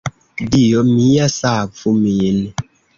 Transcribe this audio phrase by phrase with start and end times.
[0.55, 2.45] Dio mia, savu min!